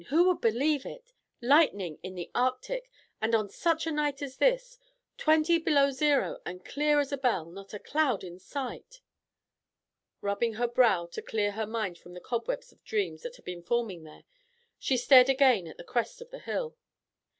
[0.09, 1.13] Who would believe it?
[1.43, 2.89] Lightning in the Arctic,
[3.21, 4.79] and on such a night as this.
[5.15, 7.45] Twenty below zero and clear as a bell!
[7.45, 9.01] Not a cloud in sight."
[10.19, 13.61] Rubbing her brow to clear her mind from the cobweb of dreams that had been
[13.61, 14.23] forming there,
[14.79, 16.75] she stared again at the crest of the hill.